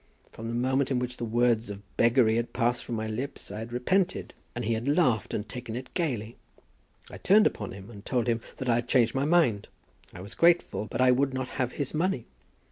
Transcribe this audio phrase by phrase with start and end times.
[0.31, 3.59] From the moment in which the words of beggary had passed from my lips, I
[3.59, 4.33] had repented.
[4.55, 6.37] And he had laughed and had taken it gaily.
[7.11, 9.67] I turned upon him and told him that I had changed my mind.
[10.11, 12.25] I was grateful, but I would not have his money.